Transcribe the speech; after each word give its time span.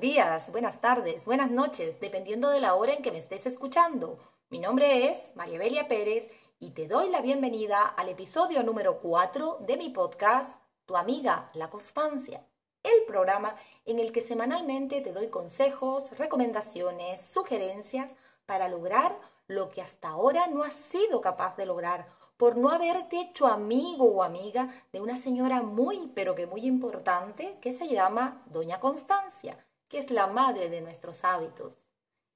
días, 0.00 0.50
buenas 0.52 0.80
tardes, 0.80 1.24
buenas 1.24 1.50
noches, 1.50 1.98
dependiendo 2.00 2.50
de 2.50 2.60
la 2.60 2.74
hora 2.74 2.92
en 2.92 3.02
que 3.02 3.12
me 3.12 3.18
estés 3.18 3.46
escuchando. 3.46 4.18
Mi 4.50 4.58
nombre 4.58 5.08
es 5.08 5.34
María 5.34 5.58
Belia 5.58 5.88
Pérez 5.88 6.28
y 6.58 6.70
te 6.70 6.86
doy 6.86 7.08
la 7.08 7.22
bienvenida 7.22 7.82
al 7.82 8.10
episodio 8.10 8.62
número 8.62 9.00
4 9.00 9.58
de 9.60 9.76
mi 9.76 9.90
podcast, 9.90 10.58
Tu 10.84 10.96
amiga, 10.96 11.50
la 11.54 11.70
constancia. 11.70 12.46
El 12.82 13.04
programa 13.06 13.56
en 13.86 13.98
el 13.98 14.12
que 14.12 14.22
semanalmente 14.22 15.00
te 15.00 15.12
doy 15.12 15.28
consejos, 15.28 16.10
recomendaciones, 16.18 17.22
sugerencias 17.22 18.10
para 18.44 18.68
lograr 18.68 19.18
lo 19.46 19.70
que 19.70 19.82
hasta 19.82 20.08
ahora 20.08 20.46
no 20.48 20.62
has 20.62 20.74
sido 20.74 21.20
capaz 21.20 21.56
de 21.56 21.66
lograr 21.66 22.06
por 22.36 22.58
no 22.58 22.70
haberte 22.70 23.20
hecho 23.20 23.46
amigo 23.46 24.04
o 24.04 24.22
amiga 24.22 24.74
de 24.92 25.00
una 25.00 25.16
señora 25.16 25.62
muy, 25.62 26.12
pero 26.14 26.34
que 26.34 26.46
muy 26.46 26.66
importante, 26.66 27.56
que 27.62 27.72
se 27.72 27.88
llama 27.88 28.42
Doña 28.46 28.78
Constancia, 28.78 29.65
que 29.88 29.98
es 29.98 30.10
la 30.10 30.26
madre 30.26 30.68
de 30.68 30.80
nuestros 30.80 31.24
hábitos. 31.24 31.86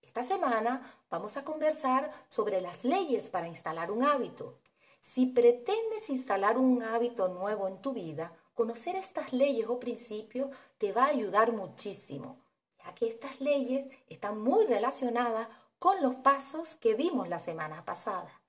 Esta 0.03 0.23
semana 0.23 0.83
vamos 1.11 1.37
a 1.37 1.45
conversar 1.45 2.13
sobre 2.29 2.61
las 2.61 2.85
leyes 2.85 3.29
para 3.29 3.49
instalar 3.49 3.91
un 3.91 4.05
hábito. 4.05 4.59
Si 5.01 5.27
pretendes 5.27 6.11
instalar 6.11 6.59
un 6.59 6.83
hábito 6.83 7.29
nuevo 7.29 7.69
en 7.69 7.81
tu 7.81 7.93
vida, 7.93 8.33
conocer 8.55 8.97
estas 8.97 9.33
leyes 9.33 9.69
o 9.69 9.79
principios 9.81 10.51
te 10.79 10.93
va 10.93 11.05
a 11.05 11.09
ayudar 11.09 11.53
muchísimo, 11.53 12.39
ya 12.85 12.95
que 12.95 13.09
estas 13.09 13.41
leyes 13.41 13.87
están 14.09 14.41
muy 14.41 14.67
relacionadas 14.67 15.49
con 15.79 16.03
los 16.03 16.17
pasos 16.17 16.75
que 16.75 16.95
vimos 16.95 17.29
la 17.29 17.39
semana 17.39 17.85
pasada. 17.85 18.43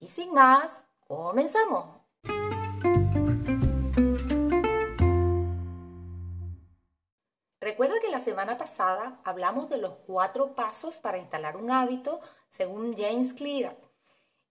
Y 0.00 0.08
sin 0.08 0.32
más, 0.32 0.84
Comenzamos. 1.08 1.86
Recuerda 7.68 8.00
que 8.00 8.08
la 8.08 8.18
semana 8.18 8.56
pasada 8.56 9.20
hablamos 9.24 9.68
de 9.68 9.76
los 9.76 9.92
cuatro 10.06 10.54
pasos 10.54 10.96
para 10.96 11.18
instalar 11.18 11.54
un 11.58 11.70
hábito 11.70 12.18
según 12.48 12.96
James 12.96 13.34
Clear. 13.34 13.76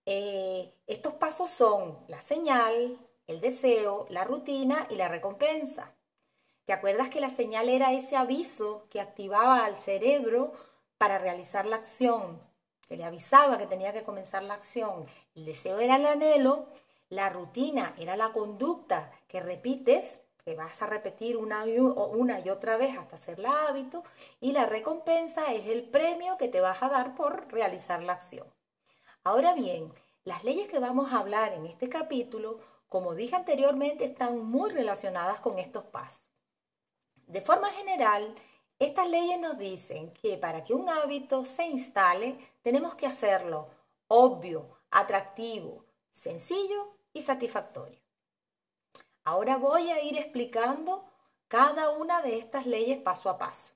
Eh, 0.06 0.72
estos 0.86 1.14
pasos 1.14 1.50
son 1.50 1.98
la 2.06 2.22
señal, 2.22 2.96
el 3.26 3.40
deseo, 3.40 4.06
la 4.08 4.22
rutina 4.22 4.86
y 4.88 4.94
la 4.94 5.08
recompensa. 5.08 5.96
¿Te 6.64 6.72
acuerdas 6.72 7.08
que 7.08 7.18
la 7.18 7.28
señal 7.28 7.68
era 7.68 7.92
ese 7.92 8.14
aviso 8.14 8.86
que 8.88 9.00
activaba 9.00 9.64
al 9.64 9.74
cerebro 9.74 10.52
para 10.96 11.18
realizar 11.18 11.66
la 11.66 11.74
acción? 11.74 12.40
que 12.86 12.96
le 12.96 13.04
avisaba 13.04 13.58
que 13.58 13.66
tenía 13.66 13.92
que 13.92 14.04
comenzar 14.04 14.44
la 14.44 14.54
acción. 14.54 15.06
El 15.34 15.44
deseo 15.44 15.80
era 15.80 15.96
el 15.96 16.06
anhelo, 16.06 16.68
la 17.08 17.30
rutina 17.30 17.96
era 17.98 18.16
la 18.16 18.32
conducta 18.32 19.10
que 19.26 19.40
repites, 19.40 20.22
que 20.48 20.54
vas 20.54 20.80
a 20.80 20.86
repetir 20.86 21.36
una 21.36 21.66
y, 21.66 21.78
otra 22.48 22.78
vez 22.78 22.96
hasta 22.96 23.16
hacerla 23.16 23.66
hábito, 23.68 24.02
y 24.40 24.52
la 24.52 24.64
recompensa 24.64 25.52
es 25.52 25.68
el 25.68 25.82
premio 25.82 26.38
que 26.38 26.48
te 26.48 26.62
vas 26.62 26.82
a 26.82 26.88
dar 26.88 27.14
por 27.14 27.52
realizar 27.52 28.02
la 28.02 28.14
acción. 28.14 28.46
Ahora 29.24 29.52
bien, 29.52 29.92
las 30.24 30.44
leyes 30.44 30.66
que 30.66 30.78
vamos 30.78 31.12
a 31.12 31.18
hablar 31.18 31.52
en 31.52 31.66
este 31.66 31.90
capítulo, 31.90 32.60
como 32.88 33.14
dije 33.14 33.36
anteriormente, 33.36 34.06
están 34.06 34.42
muy 34.42 34.70
relacionadas 34.70 35.38
con 35.40 35.58
estos 35.58 35.84
pasos. 35.84 36.24
De 37.26 37.42
forma 37.42 37.68
general, 37.68 38.34
estas 38.78 39.06
leyes 39.10 39.38
nos 39.38 39.58
dicen 39.58 40.14
que 40.14 40.38
para 40.38 40.64
que 40.64 40.72
un 40.72 40.88
hábito 40.88 41.44
se 41.44 41.66
instale, 41.66 42.38
tenemos 42.62 42.94
que 42.94 43.06
hacerlo 43.06 43.68
obvio, 44.06 44.78
atractivo, 44.90 45.84
sencillo 46.10 46.94
y 47.12 47.20
satisfactorio. 47.20 48.07
Ahora 49.28 49.58
voy 49.58 49.90
a 49.90 50.02
ir 50.02 50.16
explicando 50.16 51.04
cada 51.48 51.90
una 51.90 52.22
de 52.22 52.38
estas 52.38 52.64
leyes 52.64 52.98
paso 52.98 53.28
a 53.28 53.36
paso. 53.36 53.74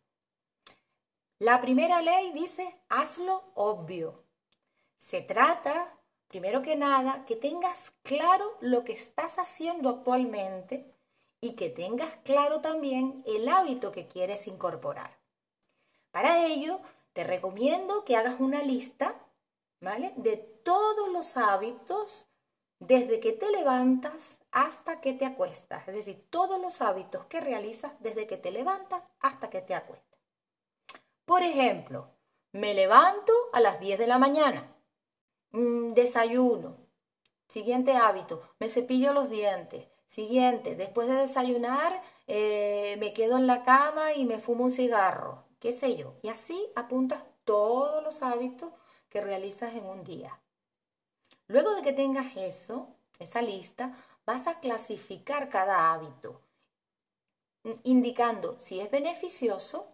La 1.39 1.61
primera 1.61 2.01
ley 2.01 2.33
dice, 2.33 2.75
hazlo 2.89 3.45
obvio. 3.55 4.25
Se 4.97 5.21
trata, 5.21 5.93
primero 6.27 6.63
que 6.63 6.75
nada, 6.75 7.27
que 7.27 7.37
tengas 7.37 7.93
claro 8.03 8.57
lo 8.63 8.83
que 8.83 8.95
estás 8.95 9.39
haciendo 9.39 9.91
actualmente 9.91 10.91
y 11.43 11.53
que 11.53 11.69
tengas 11.69 12.17
claro 12.25 12.63
también 12.63 13.23
el 13.27 13.47
hábito 13.47 13.93
que 13.93 14.09
quieres 14.09 14.47
incorporar. 14.47 15.19
Para 16.13 16.47
ello, 16.47 16.81
te 17.13 17.25
recomiendo 17.25 18.07
que 18.07 18.17
hagas 18.17 18.41
una 18.41 18.63
lista, 18.63 19.17
¿vale? 19.83 20.15
De 20.17 20.39
todos 20.39 21.11
los 21.11 21.37
hábitos 21.37 22.27
desde 22.87 23.21
que 23.21 23.33
te 23.33 23.51
levantas 23.51 24.41
hasta 24.51 25.01
que 25.01 25.15
te 25.15 25.25
acuestas, 25.25 25.87
es 25.89 25.95
decir, 25.95 26.27
todos 26.31 26.61
los 26.61 26.81
hábitos 26.81 27.27
que 27.27 27.41
realizas 27.41 27.93
desde 28.01 28.27
que 28.27 28.37
te 28.37 28.51
levantas 28.51 29.05
hasta 29.21 29.51
que 29.51 29.63
te 29.63 29.75
acuestas. 29.75 30.21
Por 31.25 31.43
ejemplo, 31.43 32.11
me 32.53 32.75
levanto 32.75 33.33
a 33.53 33.61
las 33.61 33.81
10 33.81 33.99
de 33.99 34.07
la 34.07 34.19
mañana, 34.19 34.75
mm, 35.53 35.93
desayuno, 35.95 36.77
siguiente 37.49 37.93
hábito, 37.97 38.41
me 38.59 38.69
cepillo 38.69 39.13
los 39.13 39.31
dientes, 39.31 39.87
Siguiente, 40.13 40.77
después 40.77 41.09
de 41.09 41.15
desayunar, 41.15 42.03
eh, 42.27 42.97
me 42.99 43.15
quedo 43.15 43.39
en 43.39 43.47
la 43.47 43.63
cama 43.63 44.13
y 44.13 44.27
me 44.27 44.39
fumo 44.39 44.65
un 44.65 44.71
cigarro, 44.71 45.47
qué 45.59 45.73
sé 45.73 45.97
yo. 45.97 46.13
Y 46.21 46.29
así 46.29 46.69
apuntas 46.77 47.23
todos 47.47 48.05
los 48.05 48.23
hábitos 48.23 48.75
que 49.09 49.23
realizas 49.23 49.75
en 49.75 49.87
un 49.87 50.05
día. 50.05 50.39
Luego 51.49 51.75
de 51.75 51.83
que 51.83 51.93
tengas 51.93 52.37
eso, 52.37 52.89
esa 53.19 53.43
lista, 53.43 53.97
vas 54.25 54.47
a 54.47 54.61
clasificar 54.61 55.49
cada 55.49 55.93
hábito, 55.93 56.41
indicando 57.85 58.59
si 58.59 58.81
es 58.81 58.91
beneficioso, 58.91 59.93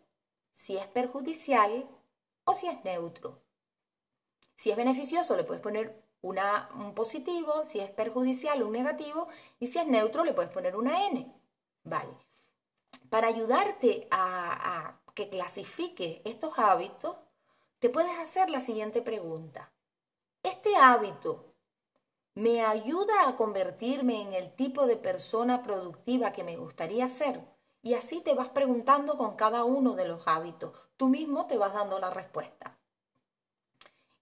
si 0.53 0.77
es 0.77 0.87
perjudicial 0.87 1.89
o 2.45 2.55
si 2.55 2.67
es 2.67 2.83
neutro. 2.85 3.41
Si 4.57 4.71
es 4.71 4.77
beneficioso, 4.77 5.37
le 5.37 5.45
puedes 5.45 5.63
poner 5.63 6.03
un 6.21 6.95
positivo, 6.95 7.65
si 7.65 7.81
es 7.81 7.91
perjudicial, 7.91 8.63
un 8.63 8.73
negativo, 8.73 9.29
y 9.61 9.69
si 9.69 9.79
es 9.79 9.87
neutro, 9.87 10.25
le 10.25 10.35
puedes 10.35 10.51
poner 10.51 10.77
una 10.77 11.07
N. 11.07 11.33
Vale. 11.85 12.13
Para 13.09 13.29
ayudarte 13.29 14.09
a, 14.11 14.89
a 14.89 15.01
que 15.15 15.29
clasifique 15.29 16.23
estos 16.25 16.59
hábitos, 16.59 17.17
te 17.79 17.89
puedes 17.89 18.19
hacer 18.19 18.51
la 18.51 18.61
siguiente 18.61 19.01
pregunta. 19.01 19.71
¿Este 20.43 20.77
hábito 20.77 21.55
me 22.35 22.65
ayuda 22.65 23.29
a 23.29 23.37
convertirme 23.37 24.23
en 24.23 24.33
el 24.33 24.55
tipo 24.55 24.87
de 24.87 24.97
persona 24.97 25.63
productiva 25.63 26.33
que 26.33 26.45
me 26.45 26.57
gustaría 26.57 27.09
ser? 27.09 27.45
Y 27.83 27.95
así 27.95 28.21
te 28.21 28.35
vas 28.35 28.49
preguntando 28.49 29.17
con 29.17 29.35
cada 29.37 29.65
uno 29.65 29.95
de 29.95 30.07
los 30.07 30.27
hábitos. 30.27 30.89
Tú 30.97 31.09
mismo 31.09 31.47
te 31.47 31.59
vas 31.59 31.73
dando 31.73 31.99
la 31.99 32.11
respuesta. 32.11 32.79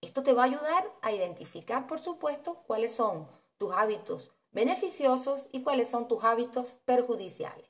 Esto 0.01 0.23
te 0.23 0.33
va 0.33 0.43
a 0.43 0.47
ayudar 0.47 0.91
a 1.03 1.13
identificar, 1.13 1.87
por 1.87 1.99
supuesto, 1.99 2.63
cuáles 2.67 2.95
son 2.95 3.29
tus 3.59 3.73
hábitos 3.75 4.33
beneficiosos 4.53 5.49
y 5.53 5.63
cuáles 5.63 5.91
son 5.91 6.09
tus 6.09 6.25
hábitos 6.25 6.81
perjudiciales. 6.85 7.69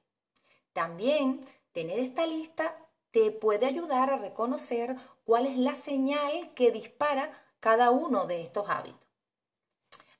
También 0.73 1.45
tener 1.73 1.99
esta 1.99 2.27
lista 2.27 2.77
te 3.11 3.33
puede 3.33 3.67
ayudar 3.67 4.11
a 4.11 4.19
reconocer 4.19 4.97
cuál 5.25 5.47
es 5.47 5.57
la 5.57 5.75
señal 5.75 6.53
que 6.55 6.71
dispara 6.71 7.46
cada 7.67 7.91
uno 7.91 8.29
de 8.29 8.43
estos 8.43 8.71
hábitos. 8.71 9.09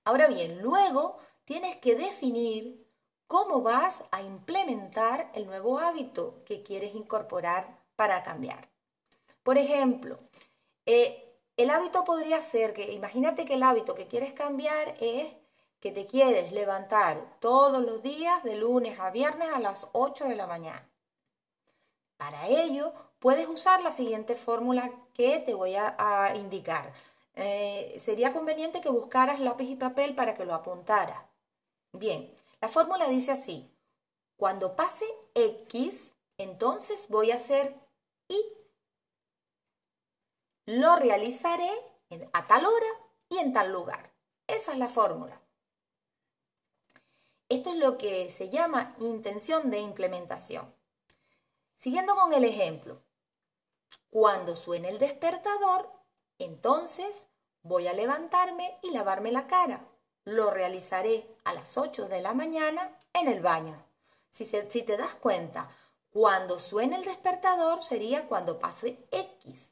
Ahora 0.03 0.27
bien, 0.27 0.63
luego 0.63 1.21
tienes 1.45 1.77
que 1.77 1.95
definir 1.95 2.85
cómo 3.29 3.63
vas 3.63 4.03
a 4.11 4.21
implementar 4.21 5.31
el 5.33 5.47
nuevo 5.47 5.79
hábito 5.79 6.43
que 6.45 6.65
quieres 6.65 6.97
incorporar 6.97 7.79
para 7.95 8.25
cambiar. 8.25 8.69
Por 9.45 9.59
ejemplo, 9.59 10.19
eh, 10.87 11.39
el 11.57 11.71
hábito 11.71 12.05
podría 12.05 12.43
ser 12.43 12.75
que, 12.75 12.93
imagínate 12.93 13.45
que 13.45 13.55
el 13.55 13.63
hábito 13.63 13.95
que 13.95 14.09
quieres 14.09 14.33
cambiar 14.33 14.97
es 14.99 15.33
que 15.79 15.93
te 15.93 16.05
quieres 16.05 16.51
levantar 16.51 17.39
todos 17.39 17.81
los 17.81 18.03
días 18.03 18.43
de 18.43 18.57
lunes 18.57 18.99
a 18.99 19.11
viernes 19.11 19.51
a 19.55 19.61
las 19.61 19.87
8 19.93 20.25
de 20.25 20.35
la 20.35 20.49
mañana. 20.49 20.91
Para 22.17 22.49
ello, 22.49 22.93
puedes 23.21 23.47
usar 23.47 23.83
la 23.83 23.93
siguiente 23.93 24.35
fórmula 24.35 24.91
que 25.15 25.39
te 25.39 25.55
voy 25.55 25.77
a, 25.77 26.33
indicar. 26.35 26.93
Eh, 27.37 28.01
sería 28.03 28.33
conveniente 28.33 28.81
que 28.81 28.89
buscaras 28.89 29.41
lápiz 29.41 29.69
y 29.69 29.77
papel 29.77 30.15
para 30.15 30.35
que 30.35 30.47
lo 30.47 30.55
apuntaras. 30.55 31.23
Bien, 31.93 32.35
la 32.61 32.69
fórmula 32.69 33.07
dice 33.09 33.31
así. 33.31 33.71
Cuando 34.37 34.75
pase 34.75 35.07
X, 35.35 36.13
entonces 36.39 37.07
voy 37.09 37.31
a 37.31 37.37
hacer 37.37 37.75
Y 38.29 38.43
lo 40.67 40.97
realizaré 40.97 41.71
a 42.33 42.47
tal 42.47 42.67
hora 42.67 42.87
y 43.29 43.39
en 43.39 43.53
tal 43.53 43.73
lugar. 43.73 44.13
Esa 44.47 44.73
es 44.73 44.79
la 44.79 44.89
fórmula. 44.89 45.41
Esto 47.49 47.71
es 47.71 47.77
lo 47.77 47.97
que 47.99 48.31
se 48.33 48.51
llama 48.51 48.95
intención 48.99 49.71
de 49.71 49.79
implementación. 49.79 50.75
Siguiendo 51.79 52.17
con 52.17 52.33
el 52.33 52.45
ejemplo, 52.45 53.01
cuando 54.11 54.57
suene 54.57 54.89
el 54.89 54.99
despertador, 54.99 55.89
entonces 56.39 57.27
voy 57.63 57.87
a 57.89 57.93
levantarme 57.93 58.79
y 58.83 58.91
lavarme 58.91 59.33
la 59.33 59.47
cara. 59.47 59.87
Lo 60.25 60.51
realizaré 60.51 61.27
a 61.45 61.53
las 61.53 61.77
8 61.79 62.09
de 62.09 62.21
la 62.21 62.35
mañana 62.35 62.99
en 63.13 63.29
el 63.29 63.41
baño. 63.41 63.85
Si, 64.31 64.45
si 64.45 64.83
te 64.83 64.97
das 64.97 65.15
cuenta, 65.15 65.69
Cuando 66.11 66.59
suene 66.59 66.97
el 66.97 67.05
despertador 67.05 67.83
sería 67.83 68.27
cuando 68.27 68.59
pase 68.59 69.07
X. 69.11 69.71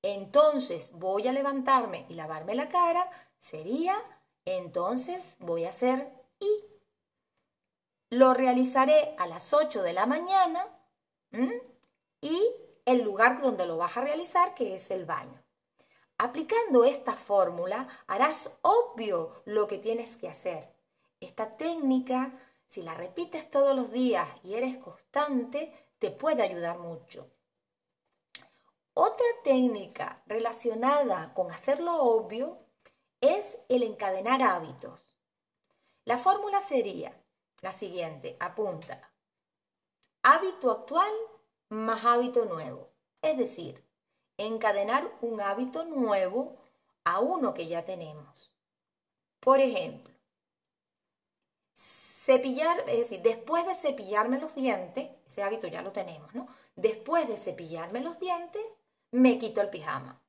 Entonces 0.00 0.90
voy 0.92 1.28
a 1.28 1.32
levantarme 1.32 2.06
y 2.08 2.14
lavarme 2.14 2.54
la 2.54 2.70
cara 2.70 3.10
sería 3.38 3.94
entonces 4.44 5.36
voy 5.40 5.64
a 5.64 5.70
hacer 5.70 6.12
Y. 6.38 6.64
Lo 8.10 8.34
realizaré 8.34 9.14
a 9.18 9.26
las 9.26 9.52
8 9.52 9.82
de 9.82 9.92
la 9.92 10.06
mañana 10.06 10.66
y 12.20 12.38
el 12.84 13.02
lugar 13.02 13.40
donde 13.40 13.66
lo 13.66 13.76
vas 13.76 13.96
a 13.96 14.02
realizar, 14.02 14.54
que 14.54 14.76
es 14.76 14.90
el 14.90 15.04
baño. 15.04 15.43
Aplicando 16.18 16.84
esta 16.84 17.14
fórmula 17.14 17.88
harás 18.06 18.50
obvio 18.62 19.42
lo 19.44 19.66
que 19.66 19.78
tienes 19.78 20.16
que 20.16 20.28
hacer. 20.28 20.72
Esta 21.20 21.56
técnica, 21.56 22.32
si 22.66 22.82
la 22.82 22.94
repites 22.94 23.50
todos 23.50 23.74
los 23.74 23.90
días 23.90 24.28
y 24.44 24.54
eres 24.54 24.78
constante, 24.78 25.72
te 25.98 26.10
puede 26.10 26.42
ayudar 26.42 26.78
mucho. 26.78 27.30
Otra 28.94 29.26
técnica 29.42 30.22
relacionada 30.26 31.34
con 31.34 31.50
hacerlo 31.50 32.00
obvio 32.00 32.58
es 33.20 33.56
el 33.68 33.82
encadenar 33.82 34.42
hábitos. 34.42 35.00
La 36.04 36.18
fórmula 36.18 36.60
sería 36.60 37.20
la 37.60 37.72
siguiente, 37.72 38.36
apunta. 38.38 39.10
Hábito 40.22 40.70
actual 40.70 41.10
más 41.70 42.04
hábito 42.04 42.44
nuevo. 42.44 42.90
Es 43.20 43.36
decir, 43.36 43.82
encadenar 44.38 45.10
un 45.20 45.40
hábito 45.40 45.84
nuevo 45.84 46.56
a 47.04 47.20
uno 47.20 47.54
que 47.54 47.66
ya 47.66 47.84
tenemos. 47.84 48.52
Por 49.40 49.60
ejemplo, 49.60 50.14
cepillar, 51.74 52.80
es 52.88 53.00
decir, 53.00 53.22
después 53.22 53.66
de 53.66 53.74
cepillarme 53.74 54.40
los 54.40 54.54
dientes, 54.54 55.10
ese 55.26 55.42
hábito 55.42 55.66
ya 55.66 55.82
lo 55.82 55.92
tenemos, 55.92 56.34
¿no? 56.34 56.48
Después 56.76 57.28
de 57.28 57.36
cepillarme 57.36 58.00
los 58.00 58.18
dientes, 58.18 58.64
me 59.10 59.38
quito 59.38 59.60
el 59.60 59.68
pijama. 59.68 60.22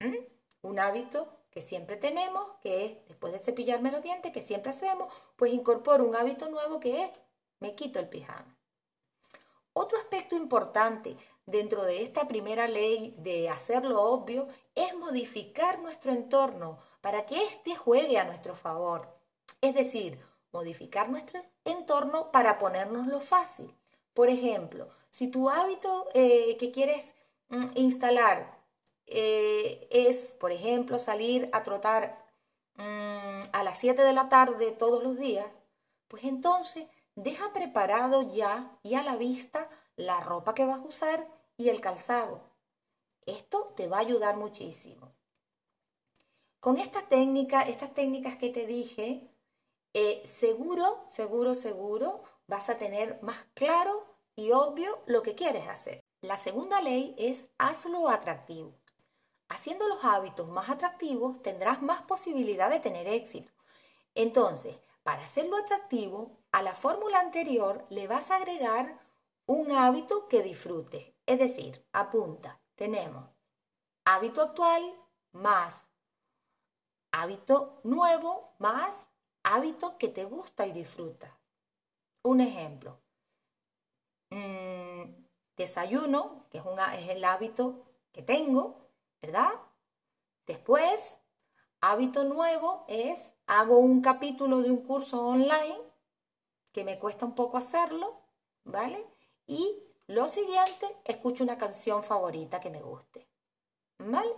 ¿Mm? 0.00 0.16
Un 0.62 0.78
hábito 0.78 1.28
que 1.50 1.60
siempre 1.60 1.96
tenemos, 1.96 2.46
que 2.62 2.84
es 2.84 3.08
después 3.08 3.32
de 3.32 3.38
cepillarme 3.38 3.92
los 3.92 4.02
dientes, 4.02 4.32
que 4.32 4.42
siempre 4.42 4.70
hacemos, 4.70 5.12
pues 5.36 5.52
incorporo 5.52 6.04
un 6.04 6.16
hábito 6.16 6.48
nuevo 6.48 6.80
que 6.80 7.04
es 7.04 7.10
me 7.60 7.74
quito 7.74 8.00
el 8.00 8.08
pijama. 8.08 8.58
Otro 9.72 9.98
aspecto 9.98 10.36
importante 10.36 11.16
dentro 11.46 11.84
de 11.84 12.02
esta 12.02 12.26
primera 12.26 12.68
ley 12.68 13.14
de 13.18 13.48
hacerlo 13.48 14.02
obvio 14.02 14.48
es 14.74 14.94
modificar 14.96 15.78
nuestro 15.80 16.12
entorno 16.12 16.78
para 17.00 17.26
que 17.26 17.42
éste 17.44 17.76
juegue 17.76 18.18
a 18.18 18.24
nuestro 18.24 18.54
favor. 18.54 19.08
Es 19.60 19.74
decir, 19.74 20.18
modificar 20.52 21.08
nuestro 21.08 21.42
entorno 21.64 22.30
para 22.30 22.58
ponernoslo 22.58 23.20
fácil. 23.20 23.74
Por 24.14 24.28
ejemplo, 24.28 24.88
si 25.10 25.28
tu 25.28 25.50
hábito 25.50 26.08
eh, 26.14 26.56
que 26.58 26.70
quieres 26.70 27.14
mm, 27.48 27.66
instalar 27.74 28.58
eh, 29.06 29.86
es, 29.90 30.32
por 30.34 30.52
ejemplo, 30.52 30.98
salir 30.98 31.50
a 31.52 31.62
trotar 31.62 32.24
mm, 32.76 33.42
a 33.52 33.62
las 33.64 33.78
7 33.78 34.02
de 34.02 34.12
la 34.12 34.28
tarde 34.28 34.70
todos 34.72 35.02
los 35.02 35.18
días, 35.18 35.46
pues 36.08 36.24
entonces 36.24 36.86
deja 37.16 37.52
preparado 37.52 38.22
ya 38.32 38.78
y 38.82 38.94
a 38.94 39.02
la 39.02 39.16
vista 39.16 39.68
la 39.96 40.20
ropa 40.20 40.54
que 40.54 40.64
vas 40.64 40.78
a 40.78 40.88
usar 40.88 41.33
y 41.56 41.68
el 41.68 41.80
calzado. 41.80 42.42
Esto 43.26 43.72
te 43.76 43.88
va 43.88 43.98
a 43.98 44.00
ayudar 44.00 44.36
muchísimo. 44.36 45.14
Con 46.60 46.78
esta 46.78 47.08
técnica, 47.08 47.62
estas 47.62 47.94
técnicas 47.94 48.36
que 48.36 48.50
te 48.50 48.66
dije, 48.66 49.30
eh, 49.92 50.22
seguro, 50.24 51.04
seguro, 51.08 51.54
seguro 51.54 52.24
vas 52.46 52.68
a 52.68 52.78
tener 52.78 53.22
más 53.22 53.44
claro 53.54 54.04
y 54.34 54.52
obvio 54.52 55.02
lo 55.06 55.22
que 55.22 55.34
quieres 55.34 55.68
hacer. 55.68 56.00
La 56.20 56.36
segunda 56.36 56.80
ley 56.80 57.14
es 57.18 57.46
hazlo 57.58 58.08
atractivo. 58.08 58.74
Haciendo 59.48 59.86
los 59.88 60.04
hábitos 60.04 60.48
más 60.48 60.70
atractivos 60.70 61.42
tendrás 61.42 61.82
más 61.82 62.02
posibilidad 62.02 62.70
de 62.70 62.80
tener 62.80 63.06
éxito. 63.06 63.52
Entonces, 64.14 64.76
para 65.02 65.22
hacerlo 65.22 65.56
atractivo, 65.58 66.38
a 66.50 66.62
la 66.62 66.74
fórmula 66.74 67.20
anterior 67.20 67.84
le 67.90 68.08
vas 68.08 68.30
a 68.30 68.36
agregar 68.36 69.00
un 69.46 69.70
hábito 69.72 70.28
que 70.28 70.42
disfrute. 70.42 71.13
Es 71.26 71.38
decir, 71.38 71.84
apunta, 71.92 72.60
tenemos 72.74 73.24
hábito 74.04 74.42
actual 74.42 74.82
más 75.32 75.86
hábito 77.10 77.80
nuevo 77.84 78.54
más 78.58 79.08
hábito 79.44 79.98
que 79.98 80.08
te 80.08 80.24
gusta 80.24 80.66
y 80.66 80.72
disfruta. 80.72 81.38
Un 82.22 82.40
ejemplo, 82.40 82.98
mm, 84.30 85.02
desayuno, 85.56 86.46
que 86.50 86.58
es, 86.58 86.64
es 86.98 87.08
el 87.10 87.24
hábito 87.24 87.84
que 88.10 88.22
tengo, 88.22 88.88
¿verdad? 89.20 89.52
Después, 90.46 91.18
hábito 91.80 92.24
nuevo 92.24 92.84
es, 92.88 93.34
hago 93.46 93.78
un 93.78 94.00
capítulo 94.00 94.62
de 94.62 94.70
un 94.70 94.84
curso 94.84 95.24
online, 95.24 95.78
que 96.72 96.84
me 96.84 96.98
cuesta 96.98 97.26
un 97.26 97.34
poco 97.34 97.58
hacerlo, 97.58 98.20
¿vale? 98.64 99.06
Y 99.46 99.82
lo 100.06 100.28
siguiente, 100.28 100.86
escucho 101.04 101.44
una 101.44 101.58
canción 101.58 102.02
favorita 102.02 102.60
que 102.60 102.70
me 102.70 102.82
guste, 102.82 103.26
¿vale? 103.98 104.34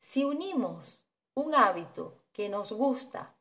Si 0.00 0.24
unimos 0.24 1.04
un 1.34 1.54
hábito 1.54 2.24
que 2.32 2.48
nos 2.48 2.72
gusta 2.72 3.36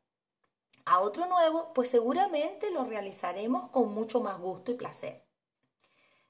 a 0.85 0.99
otro 0.99 1.25
nuevo, 1.25 1.73
pues 1.73 1.89
seguramente 1.89 2.69
lo 2.71 2.85
realizaremos 2.85 3.71
con 3.71 3.93
mucho 3.93 4.21
más 4.21 4.39
gusto 4.39 4.71
y 4.71 4.75
placer. 4.75 5.25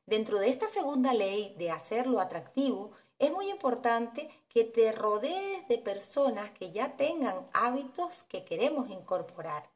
Dentro 0.06 0.39
de 0.39 0.50
esta 0.50 0.69
segunda 0.69 1.13
ley 1.13 1.54
de 1.57 1.69
hacerlo 1.69 2.22
atractivo, 2.22 2.92
es 3.19 3.31
muy 3.31 3.50
importante 3.50 4.30
que 4.48 4.63
te 4.63 4.92
rodees 4.92 5.68
de 5.68 5.80
personas 5.80 6.51
que 6.51 6.72
ya 6.72 6.95
tengan 6.95 7.50
hábitos 7.51 8.24
que 8.24 8.45
queremos 8.45 8.90
incorporar 8.90 9.69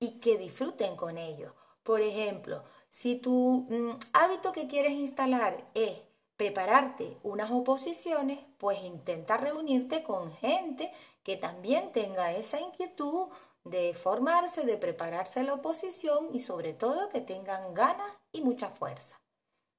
y 0.00 0.20
que 0.20 0.38
disfruten 0.38 0.96
con 0.96 1.18
ellos. 1.18 1.52
Por 1.88 2.02
ejemplo, 2.02 2.64
si 2.90 3.16
tu 3.16 3.66
mm, 3.70 3.98
hábito 4.12 4.52
que 4.52 4.68
quieres 4.68 4.92
instalar 4.92 5.70
es 5.72 5.98
prepararte 6.36 7.16
unas 7.22 7.50
oposiciones, 7.50 8.40
pues 8.58 8.82
intenta 8.82 9.38
reunirte 9.38 10.02
con 10.02 10.30
gente 10.32 10.92
que 11.22 11.38
también 11.38 11.90
tenga 11.92 12.34
esa 12.34 12.60
inquietud 12.60 13.28
de 13.64 13.94
formarse, 13.94 14.66
de 14.66 14.76
prepararse 14.76 15.40
a 15.40 15.44
la 15.44 15.54
oposición 15.54 16.28
y 16.34 16.40
sobre 16.40 16.74
todo 16.74 17.08
que 17.08 17.22
tengan 17.22 17.72
ganas 17.72 18.12
y 18.32 18.42
mucha 18.42 18.68
fuerza. 18.68 19.18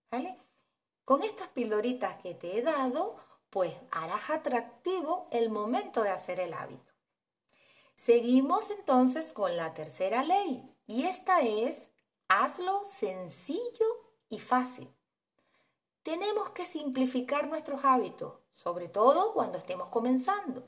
¿Vale? 0.10 0.36
Con 1.06 1.22
estas 1.22 1.50
pildoritas 1.50 2.20
que 2.24 2.34
te 2.34 2.58
he 2.58 2.64
dado, 2.64 3.18
pues 3.52 3.76
harás 3.92 4.32
atractivo 4.32 5.28
el 5.30 5.52
momento 5.52 6.02
de 6.02 6.10
hacer 6.10 6.40
el 6.40 6.56
hábito. 6.56 6.92
Seguimos 7.96 8.72
entonces 8.72 9.32
con 9.32 9.56
la 9.56 9.76
tercera 9.76 10.24
ley 10.24 10.76
y 10.88 11.04
esta 11.04 11.42
es 11.42 11.90
hazlo 12.30 12.86
sencillo 12.86 13.88
y 14.30 14.40
fácil. 14.40 14.88
Tenemos 16.04 16.52
que 16.52 16.66
simplificar 16.66 17.50
nuestros 17.50 17.84
hábitos, 17.84 18.40
sobre 18.52 18.88
todo 18.88 19.34
cuando 19.34 19.58
estemos 19.58 19.90
comenzando. 19.90 20.64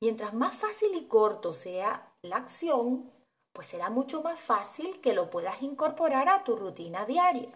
Mientras 0.00 0.32
más 0.32 0.56
fácil 0.56 0.94
y 0.94 1.06
corto 1.06 1.52
sea 1.52 2.14
la 2.22 2.36
acción, 2.36 3.12
pues 3.52 3.66
será 3.66 3.90
mucho 3.90 4.22
más 4.22 4.40
fácil 4.40 5.00
que 5.00 5.12
lo 5.12 5.28
puedas 5.28 5.60
incorporar 5.60 6.28
a 6.28 6.44
tu 6.44 6.56
rutina 6.56 7.04
diaria. 7.04 7.50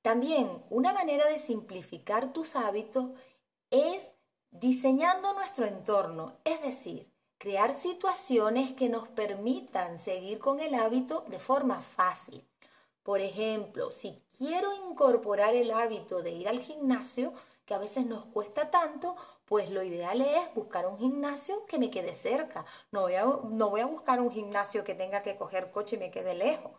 También 0.00 0.64
una 0.70 0.92
manera 0.92 1.26
de 1.28 1.38
simplificar 1.38 2.32
tus 2.32 2.56
hábitos 2.56 3.10
es 3.70 4.12
diseñando 4.50 5.34
nuestro 5.34 5.66
entorno, 5.66 6.38
es 6.44 6.62
decir, 6.62 7.13
crear 7.44 7.74
situaciones 7.74 8.72
que 8.72 8.88
nos 8.88 9.06
permitan 9.06 9.98
seguir 9.98 10.38
con 10.38 10.60
el 10.60 10.74
hábito 10.74 11.26
de 11.28 11.38
forma 11.38 11.82
fácil. 11.82 12.42
Por 13.02 13.20
ejemplo, 13.20 13.90
si 13.90 14.24
quiero 14.38 14.72
incorporar 14.88 15.54
el 15.54 15.70
hábito 15.70 16.22
de 16.22 16.30
ir 16.30 16.48
al 16.48 16.60
gimnasio, 16.60 17.34
que 17.66 17.74
a 17.74 17.78
veces 17.78 18.06
nos 18.06 18.24
cuesta 18.24 18.70
tanto, 18.70 19.14
pues 19.44 19.68
lo 19.68 19.82
ideal 19.82 20.22
es 20.22 20.54
buscar 20.54 20.86
un 20.86 20.96
gimnasio 20.96 21.66
que 21.66 21.78
me 21.78 21.90
quede 21.90 22.14
cerca. 22.14 22.64
No 22.92 23.02
voy 23.02 23.16
a, 23.16 23.26
no 23.26 23.68
voy 23.68 23.82
a 23.82 23.86
buscar 23.86 24.22
un 24.22 24.30
gimnasio 24.30 24.82
que 24.82 24.94
tenga 24.94 25.22
que 25.22 25.36
coger 25.36 25.70
coche 25.70 25.96
y 25.96 25.98
me 25.98 26.10
quede 26.10 26.34
lejos. 26.34 26.72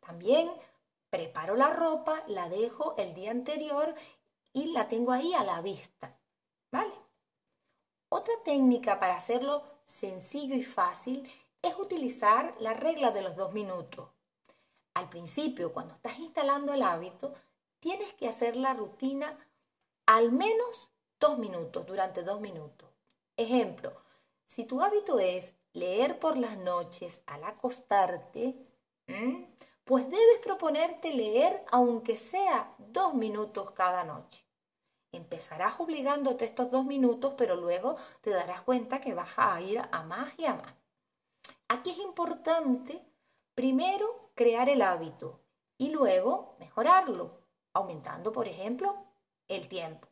También 0.00 0.50
preparo 1.08 1.56
la 1.56 1.70
ropa, 1.70 2.22
la 2.26 2.50
dejo 2.50 2.96
el 2.98 3.14
día 3.14 3.30
anterior 3.30 3.94
y 4.52 4.72
la 4.72 4.90
tengo 4.90 5.12
ahí 5.12 5.32
a 5.32 5.42
la 5.42 5.62
vista. 5.62 6.18
Otra 8.16 8.34
técnica 8.44 9.00
para 9.00 9.16
hacerlo 9.16 9.64
sencillo 9.86 10.54
y 10.54 10.62
fácil 10.62 11.28
es 11.60 11.76
utilizar 11.76 12.54
la 12.60 12.72
regla 12.72 13.10
de 13.10 13.22
los 13.22 13.34
dos 13.34 13.52
minutos. 13.52 14.08
Al 14.94 15.08
principio, 15.08 15.72
cuando 15.72 15.94
estás 15.94 16.20
instalando 16.20 16.72
el 16.72 16.84
hábito, 16.84 17.34
tienes 17.80 18.14
que 18.14 18.28
hacer 18.28 18.54
la 18.54 18.72
rutina 18.72 19.36
al 20.06 20.30
menos 20.30 20.92
dos 21.18 21.38
minutos, 21.38 21.84
durante 21.86 22.22
dos 22.22 22.40
minutos. 22.40 22.88
Ejemplo, 23.36 23.92
si 24.46 24.62
tu 24.62 24.80
hábito 24.80 25.18
es 25.18 25.52
leer 25.72 26.20
por 26.20 26.36
las 26.36 26.56
noches 26.56 27.20
al 27.26 27.42
acostarte, 27.42 28.54
pues 29.82 30.08
debes 30.08 30.38
proponerte 30.40 31.12
leer 31.12 31.64
aunque 31.72 32.16
sea 32.16 32.76
dos 32.78 33.12
minutos 33.12 33.72
cada 33.72 34.04
noche. 34.04 34.43
Empezarás 35.16 35.78
obligándote 35.78 36.44
estos 36.44 36.70
dos 36.70 36.84
minutos, 36.84 37.34
pero 37.36 37.54
luego 37.54 37.96
te 38.20 38.30
darás 38.30 38.62
cuenta 38.62 39.00
que 39.00 39.14
vas 39.14 39.30
a 39.36 39.60
ir 39.60 39.80
a 39.90 40.02
más 40.02 40.32
y 40.38 40.46
a 40.46 40.54
más. 40.54 40.74
Aquí 41.68 41.90
es 41.90 41.98
importante 41.98 43.04
primero 43.54 44.30
crear 44.34 44.68
el 44.68 44.82
hábito 44.82 45.40
y 45.78 45.90
luego 45.90 46.56
mejorarlo, 46.58 47.38
aumentando, 47.72 48.32
por 48.32 48.48
ejemplo, 48.48 48.96
el 49.48 49.68
tiempo. 49.68 50.08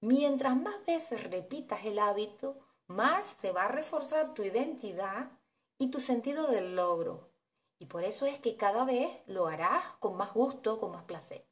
Mientras 0.00 0.56
más 0.56 0.84
veces 0.86 1.24
repitas 1.24 1.84
el 1.84 1.98
hábito, 1.98 2.58
más 2.86 3.34
se 3.36 3.52
va 3.52 3.64
a 3.64 3.68
reforzar 3.68 4.32
tu 4.32 4.42
identidad 4.42 5.30
y 5.76 5.90
tu 5.90 6.00
sentido 6.00 6.46
del 6.46 6.76
logro. 6.76 7.30
Y 7.78 7.86
por 7.86 8.04
eso 8.04 8.26
es 8.26 8.38
que 8.38 8.56
cada 8.56 8.84
vez 8.84 9.10
lo 9.26 9.48
harás 9.48 9.84
con 9.98 10.16
más 10.16 10.32
gusto, 10.32 10.78
con 10.78 10.92
más 10.92 11.04
placer. 11.04 11.49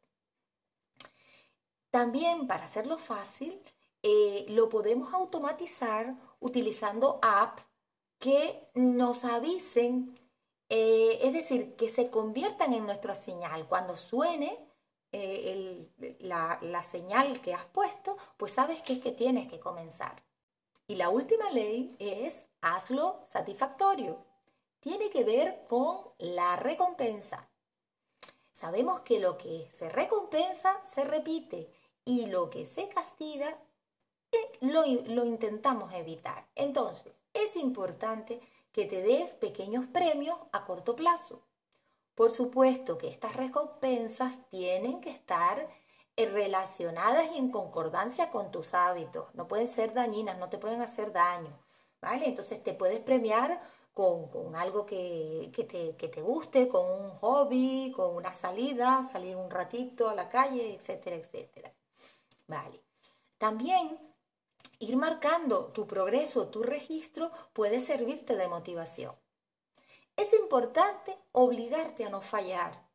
También 1.90 2.47
para 2.47 2.64
hacerlo 2.64 2.99
fácil, 2.99 3.62
eh, 4.02 4.47
lo 4.49 4.68
podemos 4.68 5.12
automatizar 5.12 6.14
utilizando 6.40 7.18
apps 7.23 7.64
que 8.18 8.68
nos 8.75 9.25
avisen, 9.25 10.18
eh, 10.68 11.18
es 11.23 11.33
decir, 11.33 11.76
que 11.76 11.88
se 11.88 12.11
conviertan 12.11 12.75
en 12.75 12.85
nuestra 12.85 13.14
señal. 13.14 13.66
Cuando 13.68 13.97
suene 13.97 14.59
eh, 15.12 15.88
la, 16.21 16.59
la 16.61 16.85
señal 16.85 17.40
que 17.40 17.54
has 17.54 17.64
puesto, 17.66 18.16
pues 18.37 18.52
sabes 18.52 18.83
que 18.83 18.95
es 18.95 19.00
que 19.00 19.12
tienes 19.12 19.49
que 19.49 19.61
comenzar. 19.61 20.23
Y 20.87 20.97
la 20.97 21.11
última 21.11 21.50
ley 21.50 21.97
es 21.99 22.47
hazlo 22.61 23.26
satisfactorio. 23.28 24.25
Tiene 24.80 25.11
que 25.11 25.25
ver 25.25 25.64
con 25.68 25.99
la 26.18 26.57
recompensa. 26.57 27.49
Sabemos 28.58 29.02
que 29.02 29.20
lo 29.20 29.38
que 29.38 29.70
se 29.78 29.88
recompensa 29.88 30.80
se 30.84 31.04
repite 31.04 31.70
y 32.04 32.26
lo 32.26 32.50
que 32.50 32.66
se 32.66 32.88
castiga 32.88 33.56
eh, 34.32 34.58
lo, 34.62 34.84
lo 35.14 35.24
intentamos 35.24 35.92
evitar. 35.94 36.44
Entonces, 36.56 37.12
es 37.32 37.54
importante 37.54 38.40
que 38.72 38.84
te 38.84 39.00
des 39.02 39.36
pequeños 39.36 39.86
premios 39.86 40.36
a 40.50 40.64
corto 40.64 40.96
plazo. 40.96 41.40
Por 42.16 42.32
supuesto 42.32 42.98
que 42.98 43.06
estas 43.06 43.36
recompensas 43.36 44.32
tienen 44.50 45.00
que 45.00 45.10
estar 45.10 45.68
relacionadas 46.16 47.30
y 47.32 47.38
en 47.38 47.52
concordancia 47.52 48.30
con 48.30 48.50
tus 48.50 48.74
hábitos. 48.74 49.32
No 49.34 49.46
pueden 49.46 49.68
ser 49.68 49.94
dañinas, 49.94 50.36
no 50.36 50.48
te 50.48 50.58
pueden 50.58 50.82
hacer 50.82 51.12
daño. 51.12 51.56
¿Vale? 52.00 52.26
Entonces 52.26 52.62
te 52.62 52.74
puedes 52.74 52.98
premiar 52.98 53.60
con, 53.99 54.55
algo 54.55 54.87
que, 54.87 55.50
te, 55.52 55.97
que, 55.97 56.09
te, 56.09 56.23
guste, 56.23 56.69
con 56.69 56.88
un 56.88 57.11
hobby, 57.19 57.93
con 57.97 58.14
una 58.14 58.33
salida, 58.33 59.02
salir 59.02 59.35
un 59.35 59.50
ratito 59.50 60.09
a 60.09 60.14
la 60.14 60.28
calle, 60.28 60.75
etcétera, 60.75 61.17
etcétera. 61.17 61.73
Vale. 62.47 62.81
También 63.38 63.99
ir 64.78 64.97
marcando 64.97 65.73
tu 65.73 65.88
progreso, 65.88 66.47
tu 66.47 66.62
registro, 66.62 67.33
puede 67.52 67.81
servirte 67.81 68.37
de 68.37 68.47
motivación. 68.47 69.17
Es 70.17 70.33
importante 70.33 71.19
obligarte 71.33 72.05
a 72.05 72.11
no 72.11 72.21
fallar, 72.21 72.87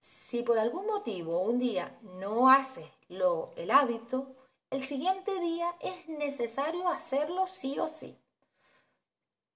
si 0.00 0.42
por 0.42 0.58
algún 0.58 0.86
motivo 0.86 1.40
un 1.40 1.60
día 1.60 1.98
no 2.02 2.50
haces 2.50 2.88
lo, 3.08 3.52
el 3.54 3.70
hábito, 3.70 4.34
el 4.70 4.84
siguiente 4.84 5.38
día 5.40 5.76
es 5.78 6.08
necesario 6.08 6.88
hacerlo 6.88 7.46
sí 7.46 7.78
o 7.78 7.86
sí, 7.86 8.18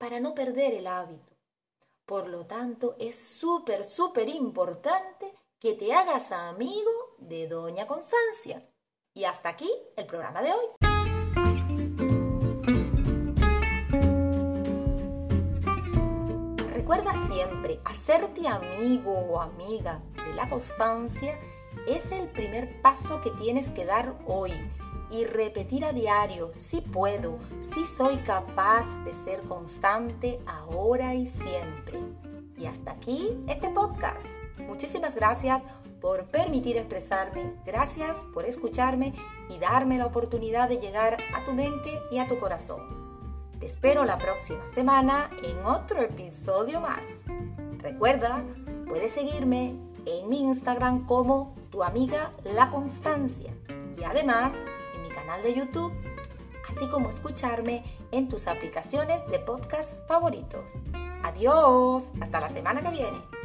para 0.00 0.18
no 0.18 0.34
perder 0.34 0.72
el 0.72 0.86
hábito. 0.86 1.36
Por 2.06 2.26
lo 2.26 2.46
tanto, 2.46 2.96
es 2.98 3.22
súper, 3.22 3.84
súper 3.84 4.30
importante 4.30 5.30
que 5.58 5.74
te 5.74 5.92
hagas 5.92 6.32
amigo 6.32 6.90
de 7.18 7.46
Doña 7.46 7.86
Constancia. 7.86 8.66
Y 9.12 9.24
hasta 9.24 9.50
aquí 9.50 9.70
el 9.96 10.06
programa 10.06 10.40
de 10.40 10.52
hoy. 10.52 10.64
Recuerda 16.72 17.12
siempre, 17.26 17.80
hacerte 17.84 18.48
amigo 18.48 19.12
o 19.12 19.38
amiga 19.38 20.02
de 20.14 20.34
la 20.34 20.48
constancia 20.48 21.38
es 21.86 22.10
el 22.10 22.26
primer 22.30 22.80
paso 22.80 23.20
que 23.20 23.30
tienes 23.32 23.70
que 23.70 23.84
dar 23.84 24.16
hoy 24.26 24.52
y 25.10 25.24
repetir 25.24 25.84
a 25.84 25.92
diario, 25.92 26.50
si 26.54 26.80
puedo, 26.80 27.38
si 27.60 27.86
soy 27.86 28.18
capaz 28.18 28.86
de 29.04 29.12
ser 29.14 29.42
constante 29.42 30.40
ahora 30.46 31.14
y 31.14 31.26
siempre. 31.26 31.98
Y 32.56 32.66
hasta 32.66 32.92
aquí 32.92 33.36
este 33.48 33.68
podcast. 33.70 34.26
Muchísimas 34.66 35.14
gracias 35.14 35.62
por 36.00 36.26
permitir 36.26 36.76
expresarme, 36.76 37.54
gracias 37.66 38.16
por 38.32 38.44
escucharme 38.44 39.14
y 39.48 39.58
darme 39.58 39.98
la 39.98 40.06
oportunidad 40.06 40.68
de 40.68 40.78
llegar 40.78 41.18
a 41.34 41.44
tu 41.44 41.52
mente 41.52 41.98
y 42.10 42.18
a 42.18 42.28
tu 42.28 42.38
corazón. 42.38 43.00
Te 43.58 43.66
espero 43.66 44.04
la 44.04 44.16
próxima 44.16 44.66
semana 44.72 45.30
en 45.42 45.64
otro 45.66 46.00
episodio 46.00 46.80
más. 46.80 47.06
Recuerda, 47.78 48.42
puedes 48.88 49.12
seguirme 49.12 49.76
en 50.06 50.28
mi 50.28 50.40
Instagram 50.40 51.04
como 51.04 51.54
tu 51.70 51.82
amiga 51.82 52.32
La 52.44 52.70
Constancia 52.70 53.52
y 53.98 54.04
además 54.04 54.54
de 55.38 55.54
YouTube, 55.54 55.92
así 56.68 56.88
como 56.88 57.08
escucharme 57.08 57.84
en 58.10 58.28
tus 58.28 58.46
aplicaciones 58.46 59.26
de 59.28 59.38
podcast 59.38 60.06
favoritos. 60.06 60.64
Adiós, 61.22 62.10
hasta 62.20 62.40
la 62.40 62.48
semana 62.48 62.82
que 62.82 62.90
viene. 62.90 63.39